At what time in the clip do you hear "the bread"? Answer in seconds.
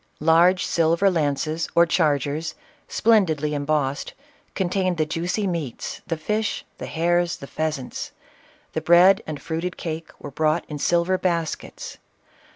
8.73-9.21